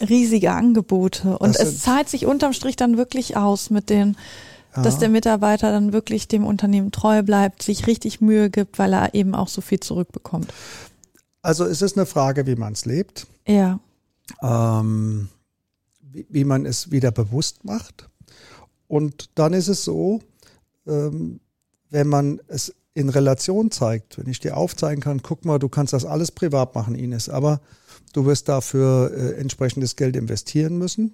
riesige 0.00 0.52
Angebote. 0.52 1.38
Und 1.38 1.56
es 1.56 1.80
zahlt 1.80 2.08
sich 2.08 2.26
unterm 2.26 2.52
Strich 2.52 2.76
dann 2.76 2.96
wirklich 2.96 3.36
aus 3.36 3.70
mit 3.70 3.90
den, 3.90 4.16
ja. 4.74 4.82
dass 4.82 4.98
der 4.98 5.08
Mitarbeiter 5.08 5.70
dann 5.70 5.92
wirklich 5.92 6.28
dem 6.28 6.44
Unternehmen 6.44 6.92
treu 6.92 7.22
bleibt, 7.22 7.62
sich 7.62 7.86
richtig 7.86 8.20
Mühe 8.20 8.50
gibt, 8.50 8.78
weil 8.78 8.92
er 8.92 9.14
eben 9.14 9.34
auch 9.34 9.48
so 9.48 9.60
viel 9.60 9.80
zurückbekommt. 9.80 10.52
Also 11.42 11.64
es 11.64 11.80
ist 11.80 11.96
eine 11.96 12.06
Frage, 12.06 12.46
wie 12.46 12.56
man 12.56 12.72
es 12.72 12.84
lebt. 12.84 13.26
Ja. 13.46 13.78
Ähm, 14.42 15.28
wie, 16.00 16.26
wie, 16.28 16.44
man 16.44 16.66
es 16.66 16.90
wieder 16.90 17.12
bewusst 17.12 17.64
macht. 17.64 18.08
Und 18.88 19.30
dann 19.36 19.52
ist 19.52 19.68
es 19.68 19.84
so, 19.84 20.20
ähm, 20.86 21.40
wenn 21.90 22.08
man 22.08 22.40
es 22.48 22.74
in 22.96 23.10
Relation 23.10 23.70
zeigt, 23.70 24.16
wenn 24.16 24.26
ich 24.26 24.40
dir 24.40 24.56
aufzeigen 24.56 25.02
kann, 25.02 25.20
guck 25.22 25.44
mal, 25.44 25.58
du 25.58 25.68
kannst 25.68 25.92
das 25.92 26.06
alles 26.06 26.32
privat 26.32 26.74
machen, 26.74 26.94
Ines, 26.94 27.28
aber 27.28 27.60
du 28.14 28.24
wirst 28.24 28.48
dafür 28.48 29.12
äh, 29.14 29.32
entsprechendes 29.38 29.96
Geld 29.96 30.16
investieren 30.16 30.78
müssen. 30.78 31.12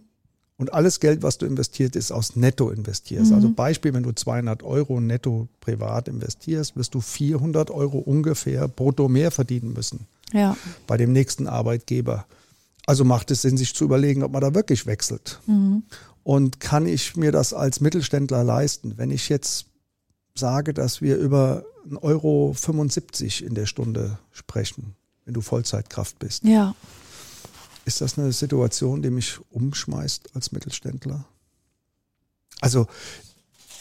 Und 0.59 0.73
alles 0.73 1.01
Geld, 1.01 1.25
was 1.25 1.39
du 1.39 1.47
investiert, 1.47 1.97
ist 1.97 2.13
aus 2.13 2.37
Netto 2.37 2.71
investierst. 2.71 3.31
Mhm. 3.31 3.35
Also 3.35 3.53
Beispiel, 3.53 3.93
wenn 3.95 4.05
du 4.05 4.13
200 4.13 4.63
Euro 4.63 5.01
netto 5.01 5.49
privat 5.59 6.07
investierst, 6.07 6.77
wirst 6.77 6.95
du 6.95 7.01
400 7.01 7.73
Euro 7.73 7.99
ungefähr 7.99 8.69
brutto 8.69 9.09
mehr 9.09 9.33
verdienen 9.33 9.73
müssen. 9.73 10.07
Ja. 10.33 10.57
Bei 10.87 10.97
dem 10.97 11.13
nächsten 11.13 11.49
Arbeitgeber. 11.49 12.27
Also 12.87 13.05
macht 13.05 13.33
es 13.33 13.43
Sinn, 13.43 13.57
sich 13.57 13.75
zu 13.75 13.85
überlegen, 13.85 14.23
ob 14.23 14.31
man 14.31 14.41
da 14.41 14.55
wirklich 14.55 14.87
wechselt. 14.87 15.41
Mhm. 15.47 15.83
Und 16.23 16.61
kann 16.61 16.87
ich 16.87 17.17
mir 17.17 17.33
das 17.33 17.53
als 17.53 17.81
Mittelständler 17.81 18.45
leisten? 18.45 18.95
Wenn 18.99 19.11
ich 19.11 19.29
jetzt 19.29 19.67
sage, 20.35 20.75
dass 20.75 21.01
wir 21.01 21.17
über 21.17 21.65
1,75 21.91 22.03
Euro 22.03 23.49
in 23.49 23.55
der 23.55 23.67
Stunde 23.67 24.19
sprechen, 24.33 24.95
wenn 25.25 25.35
du 25.35 25.41
Vollzeitkraft 25.41 26.19
bist. 26.19 26.45
Ja. 26.45 26.75
Ist 27.85 28.01
das 28.01 28.19
eine 28.19 28.33
Situation, 28.33 29.03
die 29.03 29.11
mich 29.11 29.39
umschmeißt 29.51 30.35
als 30.35 30.53
Mittelständler? 30.53 31.25
Also 32.61 32.87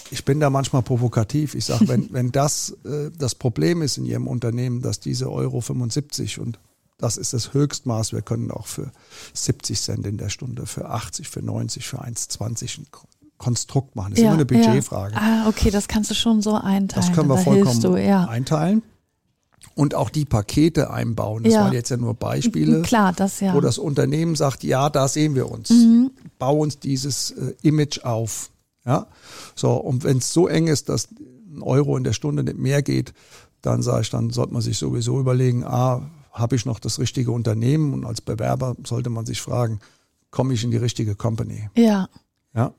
ich 0.09 0.25
bin 0.25 0.39
da 0.39 0.49
manchmal 0.49 0.81
provokativ. 0.81 1.55
Ich 1.55 1.65
sage, 1.65 1.87
wenn, 1.87 2.09
wenn 2.13 2.31
das 2.31 2.75
äh, 2.83 3.11
das 3.17 3.35
Problem 3.35 3.81
ist 3.81 3.97
in 3.97 4.05
Ihrem 4.05 4.27
Unternehmen, 4.27 4.81
dass 4.81 4.99
diese 4.99 5.31
Euro 5.31 5.61
75 5.61 6.39
und 6.39 6.59
das 6.97 7.17
ist 7.17 7.33
das 7.33 7.53
Höchstmaß, 7.53 8.13
wir 8.13 8.21
können 8.21 8.51
auch 8.51 8.67
für 8.67 8.91
70 9.33 9.81
Cent 9.81 10.05
in 10.05 10.17
der 10.17 10.29
Stunde, 10.29 10.67
für 10.67 10.89
80, 10.89 11.27
für 11.27 11.41
90, 11.41 11.87
für 11.87 12.03
1,20 12.03 12.81
Konstrukt 13.41 13.95
machen. 13.95 14.11
Das 14.11 14.19
ist 14.19 14.23
ja, 14.23 14.29
immer 14.29 14.37
eine 14.37 14.45
Budgetfrage. 14.45 15.15
Ja. 15.15 15.19
Ah, 15.19 15.49
okay, 15.49 15.71
das 15.71 15.87
kannst 15.87 16.11
du 16.11 16.13
schon 16.13 16.43
so 16.43 16.53
einteilen. 16.53 16.87
Das 17.07 17.11
können 17.11 17.27
wir 17.27 17.37
da 17.37 17.41
vollkommen 17.41 17.81
du, 17.81 17.97
ja. 17.97 18.25
einteilen. 18.25 18.83
Und 19.73 19.95
auch 19.95 20.11
die 20.11 20.25
Pakete 20.25 20.91
einbauen. 20.91 21.43
Das 21.43 21.53
waren 21.55 21.73
jetzt 21.73 21.89
ja 21.89 21.97
nur 21.97 22.13
Beispiele. 22.13 22.81
Klar, 22.83 23.13
das 23.13 23.39
ja. 23.39 23.55
Wo 23.55 23.61
das 23.61 23.79
Unternehmen 23.79 24.35
sagt, 24.35 24.63
ja, 24.63 24.91
da 24.91 25.07
sehen 25.07 25.33
wir 25.33 25.49
uns. 25.49 25.71
Mhm. 25.71 26.11
Bau 26.37 26.57
uns 26.57 26.77
dieses 26.77 27.31
äh, 27.31 27.55
Image 27.63 28.03
auf. 28.03 28.51
Ja. 28.85 29.07
So, 29.55 29.73
und 29.73 30.03
wenn 30.03 30.19
es 30.19 30.31
so 30.33 30.47
eng 30.47 30.67
ist, 30.67 30.89
dass 30.89 31.09
ein 31.09 31.63
Euro 31.63 31.97
in 31.97 32.03
der 32.03 32.13
Stunde 32.13 32.43
nicht 32.43 32.59
mehr 32.59 32.83
geht, 32.83 33.13
dann 33.63 33.81
sage 33.81 34.01
ich, 34.01 34.09
dann 34.11 34.29
sollte 34.29 34.53
man 34.53 34.61
sich 34.61 34.77
sowieso 34.77 35.19
überlegen, 35.19 35.63
ah, 35.63 36.11
habe 36.31 36.55
ich 36.55 36.65
noch 36.65 36.79
das 36.79 36.99
richtige 36.99 37.31
Unternehmen? 37.31 37.93
Und 37.93 38.05
als 38.05 38.21
Bewerber 38.21 38.75
sollte 38.85 39.09
man 39.09 39.25
sich 39.25 39.41
fragen, 39.41 39.79
komme 40.29 40.53
ich 40.53 40.63
in 40.63 40.69
die 40.69 40.77
richtige 40.77 41.15
Company? 41.15 41.69
Ja. 41.75 42.07
Ja. 42.53 42.73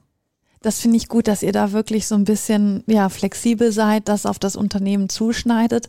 Das 0.62 0.78
finde 0.78 0.96
ich 0.96 1.08
gut, 1.08 1.28
dass 1.28 1.42
ihr 1.42 1.52
da 1.52 1.72
wirklich 1.72 2.06
so 2.06 2.14
ein 2.14 2.24
bisschen 2.24 2.84
ja, 2.86 3.08
flexibel 3.08 3.72
seid, 3.72 4.08
das 4.08 4.26
auf 4.26 4.38
das 4.38 4.56
Unternehmen 4.56 5.08
zuschneidet. 5.08 5.88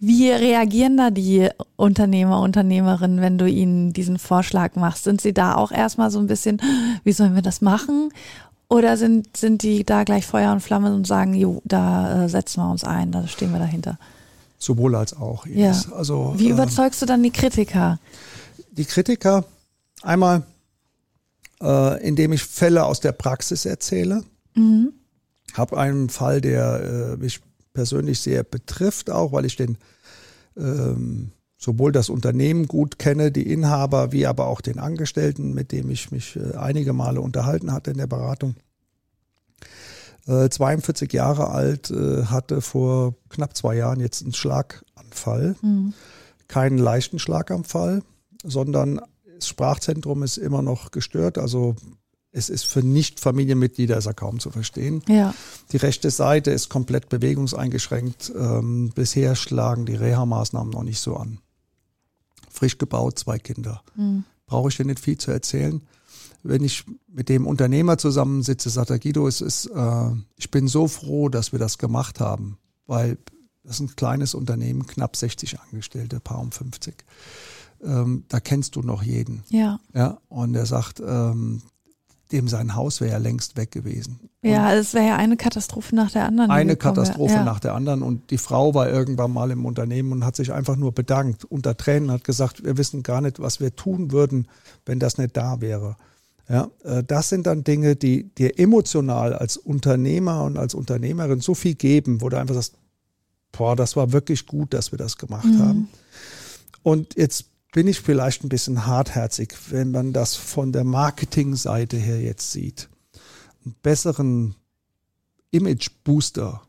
Wie 0.00 0.30
reagieren 0.30 0.96
da 0.96 1.10
die 1.10 1.48
Unternehmer, 1.76 2.40
Unternehmerinnen, 2.40 3.20
wenn 3.20 3.38
du 3.38 3.48
ihnen 3.48 3.92
diesen 3.92 4.18
Vorschlag 4.18 4.76
machst? 4.76 5.04
Sind 5.04 5.20
sie 5.20 5.34
da 5.34 5.56
auch 5.56 5.72
erstmal 5.72 6.10
so 6.10 6.18
ein 6.18 6.26
bisschen, 6.26 6.60
wie 7.04 7.12
sollen 7.12 7.34
wir 7.34 7.42
das 7.42 7.60
machen? 7.60 8.10
Oder 8.68 8.96
sind, 8.96 9.36
sind 9.36 9.62
die 9.62 9.84
da 9.84 10.04
gleich 10.04 10.24
Feuer 10.26 10.50
und 10.52 10.60
Flamme 10.60 10.94
und 10.94 11.06
sagen, 11.06 11.34
jo, 11.34 11.60
da 11.64 12.24
äh, 12.24 12.28
setzen 12.28 12.62
wir 12.62 12.70
uns 12.70 12.84
ein, 12.84 13.12
da 13.12 13.26
stehen 13.26 13.52
wir 13.52 13.58
dahinter? 13.58 13.98
Sowohl 14.56 14.94
als 14.94 15.14
auch. 15.14 15.44
Ja. 15.44 15.74
Also, 15.94 16.34
wie 16.36 16.46
ähm, 16.46 16.52
überzeugst 16.52 17.02
du 17.02 17.06
dann 17.06 17.22
die 17.22 17.32
Kritiker? 17.32 17.98
Die 18.70 18.84
Kritiker, 18.84 19.44
einmal 20.02 20.44
äh, 21.62 22.06
indem 22.06 22.32
ich 22.32 22.42
Fälle 22.42 22.84
aus 22.84 23.00
der 23.00 23.12
Praxis 23.12 23.64
erzähle. 23.64 24.24
Mhm. 24.54 24.92
Habe 25.54 25.78
einen 25.78 26.08
Fall, 26.08 26.40
der 26.40 27.14
äh, 27.14 27.16
mich 27.16 27.40
persönlich 27.72 28.20
sehr 28.20 28.42
betrifft, 28.42 29.10
auch 29.10 29.32
weil 29.32 29.44
ich 29.44 29.56
den 29.56 29.78
ähm, 30.56 31.30
sowohl 31.56 31.92
das 31.92 32.08
Unternehmen 32.08 32.66
gut 32.66 32.98
kenne, 32.98 33.30
die 33.30 33.50
Inhaber, 33.50 34.12
wie 34.12 34.26
aber 34.26 34.46
auch 34.48 34.60
den 34.60 34.78
Angestellten, 34.78 35.54
mit 35.54 35.70
dem 35.72 35.90
ich 35.90 36.10
mich 36.10 36.36
äh, 36.36 36.56
einige 36.56 36.92
Male 36.92 37.20
unterhalten 37.20 37.72
hatte 37.72 37.92
in 37.92 37.98
der 37.98 38.08
Beratung. 38.08 38.56
Äh, 40.26 40.48
42 40.48 41.12
Jahre 41.12 41.50
alt, 41.50 41.90
äh, 41.90 42.24
hatte 42.24 42.60
vor 42.60 43.14
knapp 43.28 43.56
zwei 43.56 43.76
Jahren 43.76 44.00
jetzt 44.00 44.22
einen 44.22 44.34
Schlaganfall. 44.34 45.56
Mhm. 45.62 45.94
Keinen 46.48 46.78
leichten 46.78 47.18
Schlaganfall, 47.18 48.02
sondern 48.42 49.00
das 49.42 49.48
Sprachzentrum 49.48 50.22
ist 50.22 50.36
immer 50.36 50.62
noch 50.62 50.92
gestört. 50.92 51.36
Also 51.36 51.74
es 52.30 52.48
ist 52.48 52.64
für 52.64 52.82
Nicht-Familienmitglieder 52.82 53.96
ist 53.96 54.06
er 54.06 54.14
kaum 54.14 54.38
zu 54.38 54.50
verstehen. 54.50 55.02
Ja. 55.08 55.34
Die 55.72 55.78
rechte 55.78 56.12
Seite 56.12 56.52
ist 56.52 56.68
komplett 56.68 57.08
bewegungseingeschränkt. 57.08 58.32
Ähm, 58.36 58.92
bisher 58.94 59.34
schlagen 59.34 59.84
die 59.84 59.96
Reha-Maßnahmen 59.96 60.70
noch 60.70 60.84
nicht 60.84 61.00
so 61.00 61.16
an. 61.16 61.38
Frisch 62.48 62.78
gebaut, 62.78 63.18
zwei 63.18 63.40
Kinder. 63.40 63.82
Mhm. 63.96 64.22
Brauche 64.46 64.68
ich 64.68 64.76
dir 64.76 64.86
nicht 64.86 65.00
viel 65.00 65.18
zu 65.18 65.32
erzählen. 65.32 65.82
Wenn 66.44 66.62
ich 66.62 66.84
mit 67.08 67.28
dem 67.28 67.46
Unternehmer 67.46 67.98
zusammensitze, 67.98 68.70
sagt 68.70 68.90
er, 68.90 69.00
Guido, 69.00 69.26
es 69.26 69.40
ist, 69.40 69.66
äh, 69.66 70.10
ich 70.36 70.52
bin 70.52 70.68
so 70.68 70.86
froh, 70.86 71.28
dass 71.28 71.50
wir 71.50 71.58
das 71.58 71.78
gemacht 71.78 72.20
haben, 72.20 72.58
weil 72.86 73.18
das 73.64 73.76
ist 73.76 73.80
ein 73.80 73.96
kleines 73.96 74.34
Unternehmen, 74.34 74.86
knapp 74.86 75.16
60 75.16 75.58
Angestellte, 75.60 76.20
paar 76.20 76.38
um 76.38 76.52
50 76.52 76.94
ähm, 77.82 78.24
da 78.28 78.40
kennst 78.40 78.76
du 78.76 78.82
noch 78.82 79.02
jeden. 79.02 79.42
Ja. 79.48 79.80
Ja, 79.94 80.18
und 80.28 80.54
er 80.54 80.66
sagt, 80.66 81.00
ähm, 81.00 81.62
dem 82.32 82.48
sein 82.48 82.74
Haus 82.74 83.00
wäre 83.00 83.12
ja 83.12 83.18
längst 83.18 83.56
weg 83.56 83.70
gewesen. 83.70 84.18
Und 84.42 84.50
ja, 84.50 84.72
es 84.72 84.94
wäre 84.94 85.06
ja 85.06 85.16
eine 85.16 85.36
Katastrophe 85.36 85.94
nach 85.94 86.10
der 86.10 86.26
anderen. 86.26 86.50
Eine 86.50 86.76
Katastrophe 86.76 87.34
ja. 87.34 87.44
nach 87.44 87.60
der 87.60 87.74
anderen. 87.74 88.02
Und 88.02 88.30
die 88.30 88.38
Frau 88.38 88.74
war 88.74 88.88
irgendwann 88.88 89.32
mal 89.32 89.50
im 89.50 89.66
Unternehmen 89.66 90.12
und 90.12 90.24
hat 90.24 90.36
sich 90.36 90.52
einfach 90.52 90.76
nur 90.76 90.92
bedankt 90.92 91.44
unter 91.44 91.76
Tränen, 91.76 92.10
hat 92.10 92.24
gesagt, 92.24 92.64
wir 92.64 92.76
wissen 92.78 93.02
gar 93.02 93.20
nicht, 93.20 93.38
was 93.38 93.60
wir 93.60 93.76
tun 93.76 94.10
würden, 94.10 94.48
wenn 94.86 94.98
das 94.98 95.18
nicht 95.18 95.36
da 95.36 95.60
wäre. 95.60 95.96
Ja, 96.48 96.68
äh, 96.84 97.04
das 97.04 97.28
sind 97.28 97.46
dann 97.46 97.64
Dinge, 97.64 97.96
die 97.96 98.24
dir 98.34 98.58
emotional 98.58 99.34
als 99.34 99.56
Unternehmer 99.56 100.42
und 100.44 100.56
als 100.56 100.74
Unternehmerin 100.74 101.40
so 101.40 101.54
viel 101.54 101.74
geben, 101.74 102.20
wo 102.20 102.28
du 102.28 102.38
einfach 102.38 102.54
sagst, 102.54 102.74
boah, 103.52 103.76
das 103.76 103.94
war 103.96 104.12
wirklich 104.12 104.46
gut, 104.46 104.74
dass 104.74 104.90
wir 104.90 104.98
das 104.98 105.18
gemacht 105.18 105.44
mhm. 105.44 105.58
haben. 105.58 105.88
Und 106.82 107.14
jetzt 107.16 107.51
bin 107.72 107.88
ich 107.88 108.00
vielleicht 108.00 108.44
ein 108.44 108.48
bisschen 108.48 108.86
hartherzig, 108.86 109.54
wenn 109.70 109.90
man 109.90 110.12
das 110.12 110.36
von 110.36 110.72
der 110.72 110.84
Marketingseite 110.84 111.96
her 111.96 112.20
jetzt 112.20 112.52
sieht. 112.52 112.88
Einen 113.64 113.74
besseren 113.82 114.54
Image-Booster 115.50 116.62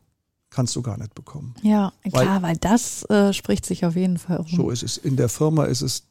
kannst 0.50 0.74
du 0.76 0.82
gar 0.82 0.96
nicht 0.96 1.14
bekommen. 1.14 1.54
Ja, 1.62 1.92
klar, 2.08 2.42
weil, 2.42 2.42
weil 2.42 2.56
das 2.56 3.04
äh, 3.10 3.32
spricht 3.32 3.66
sich 3.66 3.84
auf 3.84 3.96
jeden 3.96 4.18
Fall 4.18 4.38
um. 4.38 4.46
So 4.46 4.70
ist 4.70 4.82
es. 4.82 4.96
In 4.96 5.16
der 5.16 5.28
Firma 5.28 5.64
ist 5.64 5.82
es, 5.82 6.04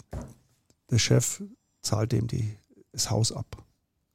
der 0.91 0.99
Chef 0.99 1.41
zahlt 1.81 2.11
dem 2.11 2.27
die, 2.27 2.55
das 2.91 3.09
Haus 3.09 3.31
ab. 3.31 3.63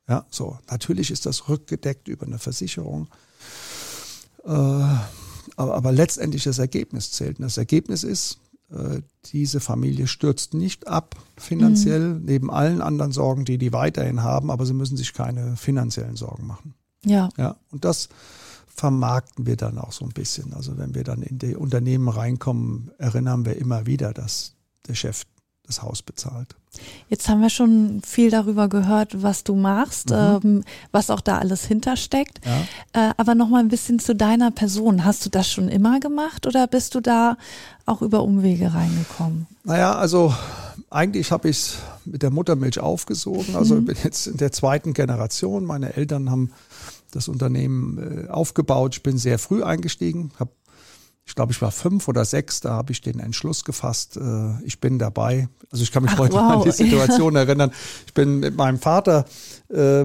Ja, 0.09 0.27
so. 0.31 0.59
Natürlich 0.71 1.11
ist 1.11 1.27
das 1.27 1.49
rückgedeckt 1.49 2.09
über 2.09 2.27
eine 2.27 2.39
Versicherung. 2.39 3.09
Äh, 4.45 4.51
aber, 4.51 5.75
aber 5.75 5.93
letztendlich 5.93 6.45
das 6.45 6.59
Ergebnis 6.59 7.11
zählt. 7.11 7.39
Und 7.39 7.45
das 7.45 7.57
Ergebnis 7.57 8.05
ist, 8.05 8.39
diese 9.25 9.61
Familie 9.61 10.07
stürzt 10.07 10.53
nicht 10.55 10.89
ab 10.89 11.17
finanziell, 11.37 12.15
mhm. 12.15 12.25
neben 12.25 12.51
allen 12.51 12.83
anderen 12.83 13.13
Sorgen, 13.13 13.45
die 13.45 13.57
die 13.57 13.73
weiterhin 13.73 14.23
haben, 14.23 14.51
aber 14.51 14.67
sie 14.67 14.75
müssen 14.75 14.97
sich 14.97 15.15
keine 15.15 15.57
finanziellen 15.57 16.17
Sorgen 16.17 16.47
machen. 16.47 16.75
Ja. 17.05 17.31
Ja, 17.37 17.57
und 17.71 17.85
das 17.85 18.09
vermarkten 18.67 19.47
wir 19.47 19.57
dann 19.57 19.79
auch 19.79 19.93
so 19.93 20.05
ein 20.05 20.13
bisschen. 20.13 20.53
Also 20.55 20.79
wenn 20.79 20.95
wir 20.95 21.05
dann 21.05 21.23
in 21.23 21.39
die 21.39 21.57
Unternehmen 21.57 22.09
reinkommen, 22.09 22.91
erinnern 22.99 23.45
wir 23.45 23.57
immer 23.57 23.87
wieder, 23.87 24.13
dass 24.13 24.55
der 24.87 24.95
Chef 24.95 25.25
das 25.69 25.83
Haus 25.83 26.03
bezahlt. 26.03 26.57
Jetzt 27.09 27.29
haben 27.29 27.41
wir 27.41 27.51
schon 27.51 28.03
viel 28.05 28.31
darüber 28.31 28.69
gehört, 28.69 29.23
was 29.23 29.45
du 29.45 29.55
machst, 29.55 30.11
mhm. 30.11 30.41
ähm, 30.43 30.65
was 30.93 31.11
auch 31.11 31.21
da 31.21 31.39
alles 31.39 31.65
hintersteckt. 31.65 32.41
Ja. 32.45 33.09
Äh, 33.09 33.15
aber 33.17 33.35
noch 33.35 33.49
mal 33.49 33.61
ein 33.61 33.69
bisschen 33.69 33.99
zu 33.99 34.15
deiner 34.15 34.51
Person. 34.51 35.05
Hast 35.05 35.25
du 35.25 35.31
das 35.31 35.51
schon 35.51 35.69
immer 35.69 36.01
gemacht 36.01 36.47
oder 36.47 36.67
bist 36.67 36.95
du 36.95 37.01
da 37.01 37.37
auch 37.87 38.03
über 38.03 38.23
Umwege 38.23 38.75
reingekommen? 38.75 39.47
Naja, 39.65 39.95
also 39.95 40.35
eigentlich 40.91 41.31
habe 41.33 41.49
ich 41.49 41.57
es 41.59 41.79
mit 42.05 42.23
der 42.23 42.31
Muttermilch 42.31 42.81
aufgesogen. 42.81 43.57
Also 43.57 43.75
mhm. 43.75 43.81
ich 43.81 43.87
bin 43.87 43.97
jetzt 44.05 44.27
in 44.27 44.37
der 44.37 44.53
zweiten 44.53 44.95
Generation. 44.95 45.65
Meine 45.65 45.97
Eltern 45.97 46.31
haben 46.31 46.51
das 47.13 47.29
Unternehmen 47.29 48.27
äh, 48.27 48.31
aufgebaut. 48.31 48.97
Ich 48.97 49.03
bin 49.03 49.19
sehr 49.19 49.39
früh 49.39 49.63
eingestiegen, 49.63 50.31
habe 50.39 50.51
ich 51.29 51.35
glaube, 51.35 51.53
ich 51.53 51.61
war 51.61 51.71
fünf 51.71 52.09
oder 52.09 52.25
sechs, 52.25 52.61
da 52.61 52.71
habe 52.71 52.91
ich 52.91 53.03
den 53.03 53.21
Entschluss 53.21 53.63
gefasst, 53.65 54.17
äh, 54.17 54.65
ich 54.65 54.81
bin 54.81 54.99
dabei. 54.99 55.49
Also 55.71 55.85
ich 55.85 55.93
kann 55.93 56.03
mich 56.03 56.13
Ach, 56.15 56.21
heute 56.21 56.33
wow. 56.33 56.53
an 56.53 56.63
die 56.63 56.71
Situation 56.73 57.37
erinnern. 57.37 57.71
Ich 58.07 58.15
bin 58.15 58.41
mit 58.41 58.57
meinem 58.57 58.79
Vater, 58.79 59.27
äh, 59.69 60.05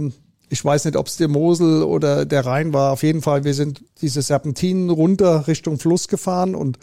ich 0.50 0.64
weiß 0.64 0.84
nicht, 0.84 0.98
ob 0.98 1.08
es 1.08 1.16
der 1.16 1.30
Mosel 1.30 1.84
oder 1.84 2.26
der 2.26 2.46
Rhein 2.46 2.74
war, 2.74 2.92
auf 2.92 3.04
jeden 3.04 3.22
Fall, 3.22 3.46
wir 3.46 3.54
sind 3.54 3.86
diese 4.02 4.22
Serpentinen 4.22 4.90
runter 4.90 5.48
Richtung 5.48 5.80
Fluss 5.80 6.10
gefahren 6.10 6.56
und 6.56 6.78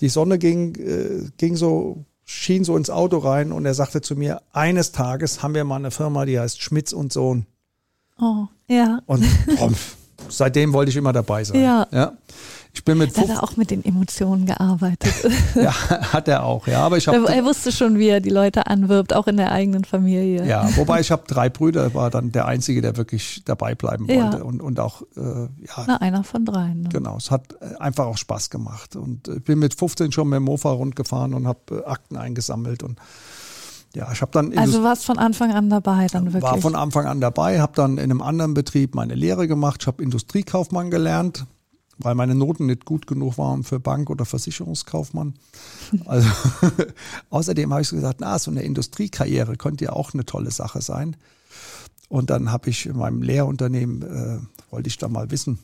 die 0.00 0.08
Sonne 0.08 0.38
ging, 0.38 0.74
äh, 0.76 1.28
ging 1.36 1.54
so, 1.56 2.06
schien 2.24 2.64
so 2.64 2.78
ins 2.78 2.88
Auto 2.88 3.18
rein 3.18 3.52
und 3.52 3.66
er 3.66 3.74
sagte 3.74 4.00
zu 4.00 4.16
mir, 4.16 4.40
eines 4.52 4.92
Tages 4.92 5.42
haben 5.42 5.54
wir 5.54 5.64
mal 5.64 5.76
eine 5.76 5.90
Firma, 5.90 6.24
die 6.24 6.40
heißt 6.40 6.62
Schmitz 6.62 6.92
und 6.92 7.12
Sohn. 7.12 7.44
Oh, 8.18 8.46
ja. 8.68 9.00
Und 9.04 9.22
oh, 9.60 9.70
seitdem 10.30 10.72
wollte 10.72 10.90
ich 10.90 10.96
immer 10.96 11.12
dabei 11.12 11.44
sein. 11.44 11.62
Ja. 11.62 11.86
ja. 11.92 12.14
Ich 12.74 12.84
bin 12.84 12.96
mit 12.96 13.16
hat 13.18 13.28
er 13.28 13.42
auch 13.42 13.56
mit 13.56 13.70
den 13.70 13.84
Emotionen 13.84 14.46
gearbeitet. 14.46 15.12
ja, 15.54 15.72
hat 16.12 16.26
er 16.26 16.44
auch, 16.44 16.66
ja. 16.66 16.80
Aber 16.80 16.96
ich 16.96 17.06
hab, 17.06 17.14
er 17.14 17.44
wusste 17.44 17.70
schon, 17.70 17.98
wie 17.98 18.08
er 18.08 18.20
die 18.20 18.30
Leute 18.30 18.66
anwirbt, 18.66 19.14
auch 19.14 19.26
in 19.26 19.36
der 19.36 19.52
eigenen 19.52 19.84
Familie. 19.84 20.46
Ja, 20.46 20.68
wobei 20.76 21.00
ich 21.00 21.10
habe 21.10 21.24
drei 21.26 21.50
Brüder, 21.50 21.92
war 21.94 22.08
dann 22.10 22.32
der 22.32 22.46
Einzige, 22.46 22.80
der 22.80 22.96
wirklich 22.96 23.42
dabei 23.44 23.74
bleiben 23.74 24.08
wollte. 24.08 24.38
Ja. 24.38 24.42
Und, 24.42 24.62
und 24.62 24.80
auch, 24.80 25.02
äh, 25.16 25.20
ja. 25.20 25.84
Na, 25.86 25.96
einer 25.98 26.24
von 26.24 26.46
dreien. 26.46 26.82
Ne? 26.82 26.88
Genau, 26.88 27.18
es 27.18 27.30
hat 27.30 27.54
äh, 27.60 27.76
einfach 27.76 28.06
auch 28.06 28.16
Spaß 28.16 28.48
gemacht. 28.48 28.96
Und 28.96 29.28
ich 29.28 29.44
bin 29.44 29.58
mit 29.58 29.74
15 29.74 30.10
schon 30.10 30.28
mit 30.30 30.38
dem 30.38 30.44
Mofa 30.44 30.70
rundgefahren 30.70 31.34
und 31.34 31.46
habe 31.46 31.60
äh, 31.70 31.84
Akten 31.84 32.16
eingesammelt 32.16 32.82
und 32.82 32.98
ja, 33.94 34.10
ich 34.10 34.22
habe 34.22 34.32
dann. 34.32 34.56
Also 34.56 34.82
warst 34.82 35.04
von 35.04 35.18
Anfang 35.18 35.52
an 35.52 35.68
dabei 35.68 36.06
dann 36.06 36.24
wirklich? 36.24 36.42
War 36.42 36.58
von 36.58 36.74
Anfang 36.74 37.04
an 37.04 37.20
dabei, 37.20 37.60
habe 37.60 37.72
dann 37.74 37.98
in 37.98 38.04
einem 38.04 38.22
anderen 38.22 38.54
Betrieb 38.54 38.94
meine 38.94 39.14
Lehre 39.14 39.46
gemacht. 39.46 39.82
Ich 39.82 39.86
habe 39.86 40.02
Industriekaufmann 40.02 40.90
gelernt, 40.90 41.44
weil 42.02 42.14
meine 42.14 42.34
Noten 42.34 42.66
nicht 42.66 42.84
gut 42.84 43.06
genug 43.06 43.38
waren 43.38 43.64
für 43.64 43.80
Bank- 43.80 44.10
oder 44.10 44.24
Versicherungskaufmann. 44.24 45.34
Also 46.04 46.28
außerdem 47.30 47.72
habe 47.72 47.82
ich 47.82 47.90
gesagt, 47.90 48.20
na, 48.20 48.38
so 48.38 48.50
eine 48.50 48.62
Industriekarriere 48.62 49.56
könnte 49.56 49.84
ja 49.84 49.92
auch 49.92 50.12
eine 50.14 50.24
tolle 50.24 50.50
Sache 50.50 50.82
sein. 50.82 51.16
Und 52.08 52.30
dann 52.30 52.52
habe 52.52 52.70
ich 52.70 52.86
in 52.86 52.96
meinem 52.96 53.22
Lehrunternehmen, 53.22 54.02
äh, 54.02 54.38
wollte 54.70 54.88
ich 54.88 54.98
da 54.98 55.08
mal 55.08 55.30
wissen, 55.30 55.58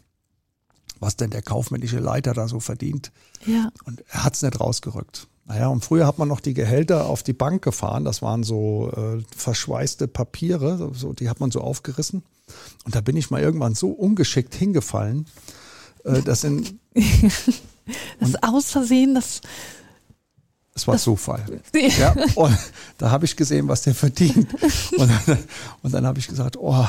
was 0.98 1.16
denn 1.16 1.30
der 1.30 1.42
kaufmännische 1.42 1.98
Leiter 1.98 2.32
da 2.32 2.48
so 2.48 2.60
verdient. 2.60 3.12
Ja. 3.44 3.70
Und 3.84 4.02
er 4.08 4.24
hat 4.24 4.34
es 4.34 4.42
nicht 4.42 4.58
rausgerückt. 4.58 5.28
Naja, 5.44 5.68
und 5.68 5.82
früher 5.82 6.06
hat 6.06 6.18
man 6.18 6.28
noch 6.28 6.40
die 6.40 6.54
Gehälter 6.54 7.06
auf 7.06 7.22
die 7.22 7.32
Bank 7.32 7.62
gefahren. 7.62 8.04
Das 8.04 8.20
waren 8.20 8.42
so 8.42 8.92
äh, 8.94 9.22
verschweißte 9.34 10.06
Papiere, 10.06 10.90
so, 10.92 11.14
die 11.14 11.30
hat 11.30 11.40
man 11.40 11.50
so 11.50 11.62
aufgerissen. 11.62 12.22
Und 12.84 12.94
da 12.94 13.00
bin 13.00 13.16
ich 13.16 13.30
mal 13.30 13.40
irgendwann 13.40 13.74
so 13.74 13.90
ungeschickt 13.90 14.54
hingefallen. 14.54 15.26
Äh, 16.04 16.22
das 16.22 16.42
sind. 16.42 16.74
das 18.20 18.42
aus 18.42 18.70
Versehen, 18.70 19.14
das. 19.14 19.40
Es 20.74 20.86
war 20.86 20.94
das, 20.94 21.02
Zufall. 21.02 21.44
Ja, 21.98 22.14
und 22.36 22.56
da 22.98 23.10
habe 23.10 23.24
ich 23.24 23.34
gesehen, 23.34 23.66
was 23.66 23.82
der 23.82 23.94
verdient. 23.94 24.54
Und 24.96 25.10
dann, 25.10 25.38
und 25.82 25.94
dann 25.94 26.06
habe 26.06 26.20
ich 26.20 26.28
gesagt, 26.28 26.56
oh, 26.56 26.86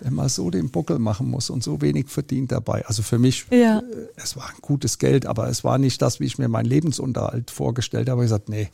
wenn 0.00 0.14
man 0.14 0.28
so 0.28 0.50
den 0.50 0.70
Buckel 0.70 0.98
machen 0.98 1.28
muss 1.28 1.50
und 1.50 1.62
so 1.62 1.80
wenig 1.80 2.08
verdient 2.08 2.52
dabei. 2.52 2.84
Also 2.86 3.02
für 3.02 3.18
mich, 3.18 3.46
ja. 3.50 3.78
Äh, 3.78 3.82
es 4.16 4.36
war 4.36 4.48
ein 4.48 4.58
gutes 4.60 4.98
Geld, 4.98 5.26
aber 5.26 5.48
es 5.48 5.64
war 5.64 5.78
nicht 5.78 6.02
das, 6.02 6.20
wie 6.20 6.26
ich 6.26 6.38
mir 6.38 6.48
meinen 6.48 6.66
Lebensunterhalt 6.66 7.50
vorgestellt 7.50 8.08
habe. 8.08 8.22
Ich 8.22 8.26
gesagt, 8.26 8.48
nee, 8.48 8.68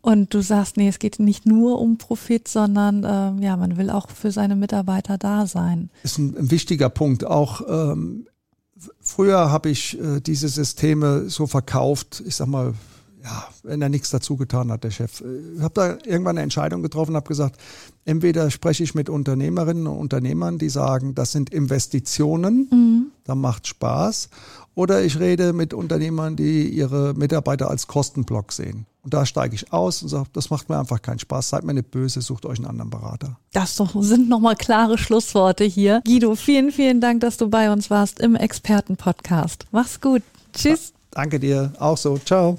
Und 0.02 0.32
du 0.32 0.40
sagst, 0.40 0.76
nee, 0.76 0.88
es 0.88 0.98
geht 0.98 1.18
nicht 1.18 1.44
nur 1.44 1.78
um 1.78 1.98
Profit, 1.98 2.48
sondern 2.48 3.04
äh, 3.04 3.44
ja, 3.44 3.56
man 3.56 3.76
will 3.76 3.90
auch 3.90 4.08
für 4.08 4.32
seine 4.32 4.56
Mitarbeiter 4.56 5.18
da 5.18 5.46
sein. 5.46 5.90
Ist 6.02 6.18
ein, 6.18 6.34
ein 6.38 6.50
wichtiger 6.50 6.88
Punkt. 6.88 7.24
Auch 7.24 7.60
ähm, 7.68 8.26
früher 9.00 9.50
habe 9.50 9.68
ich 9.68 10.00
äh, 10.00 10.20
diese 10.20 10.48
Systeme 10.48 11.28
so 11.28 11.46
verkauft, 11.46 12.22
ich 12.26 12.36
sag 12.36 12.48
mal, 12.48 12.74
ja, 13.22 13.48
wenn 13.62 13.82
er 13.82 13.88
nichts 13.88 14.10
dazu 14.10 14.36
getan 14.36 14.70
hat, 14.70 14.84
der 14.84 14.90
Chef. 14.90 15.22
Ich 15.56 15.60
habe 15.60 15.74
da 15.74 15.98
irgendwann 16.04 16.36
eine 16.36 16.42
Entscheidung 16.42 16.82
getroffen, 16.82 17.16
habe 17.16 17.28
gesagt, 17.28 17.60
entweder 18.04 18.50
spreche 18.50 18.82
ich 18.82 18.94
mit 18.94 19.08
Unternehmerinnen 19.08 19.86
und 19.86 19.98
Unternehmern, 19.98 20.58
die 20.58 20.68
sagen, 20.68 21.14
das 21.14 21.32
sind 21.32 21.50
Investitionen, 21.50 22.68
mhm. 22.70 23.06
da 23.24 23.34
macht 23.34 23.66
Spaß, 23.66 24.30
oder 24.74 25.02
ich 25.02 25.18
rede 25.18 25.52
mit 25.52 25.74
Unternehmern, 25.74 26.36
die 26.36 26.68
ihre 26.68 27.12
Mitarbeiter 27.14 27.68
als 27.68 27.86
Kostenblock 27.86 28.52
sehen. 28.52 28.86
Und 29.02 29.14
da 29.14 29.24
steige 29.26 29.54
ich 29.54 29.72
aus 29.72 30.02
und 30.02 30.08
sage, 30.08 30.28
das 30.32 30.50
macht 30.50 30.68
mir 30.68 30.78
einfach 30.78 31.00
keinen 31.00 31.18
Spaß. 31.18 31.50
Seid 31.50 31.64
mir 31.64 31.74
nicht 31.74 31.90
böse, 31.90 32.20
sucht 32.20 32.44
euch 32.44 32.58
einen 32.58 32.66
anderen 32.66 32.90
Berater. 32.90 33.38
Das 33.52 33.76
sind 33.76 34.28
nochmal 34.28 34.56
klare 34.56 34.98
Schlussworte 34.98 35.64
hier. 35.64 36.02
Guido, 36.04 36.34
vielen, 36.34 36.70
vielen 36.70 37.00
Dank, 37.00 37.20
dass 37.20 37.38
du 37.38 37.48
bei 37.48 37.72
uns 37.72 37.90
warst 37.90 38.20
im 38.20 38.36
Expertenpodcast. 38.36 39.66
Mach's 39.72 40.00
gut. 40.00 40.22
Tschüss. 40.52 40.92
Danke 41.10 41.40
dir. 41.40 41.72
Auch 41.78 41.96
so. 41.96 42.18
Ciao. 42.18 42.58